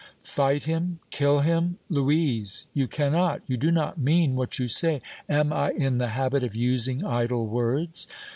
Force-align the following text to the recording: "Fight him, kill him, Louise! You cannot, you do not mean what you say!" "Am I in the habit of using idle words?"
"Fight 0.23 0.63
him, 0.63 0.99
kill 1.11 1.41
him, 1.41 1.77
Louise! 1.87 2.65
You 2.73 2.87
cannot, 2.87 3.43
you 3.45 3.55
do 3.55 3.69
not 3.69 3.99
mean 3.99 4.33
what 4.35 4.57
you 4.57 4.67
say!" 4.67 4.99
"Am 5.29 5.53
I 5.53 5.69
in 5.73 5.99
the 5.99 6.07
habit 6.17 6.43
of 6.43 6.55
using 6.55 7.05
idle 7.05 7.45
words?" 7.45 8.07